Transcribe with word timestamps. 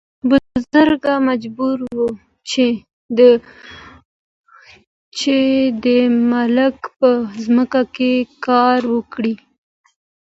بزګر 0.29 0.89
مجبور 1.29 1.77
و 1.95 1.99
چې 5.19 5.37
د 5.85 5.87
مالک 6.31 6.77
په 6.97 7.09
ځمکه 7.43 7.81
کار 8.45 8.79
وکړي. 8.93 9.33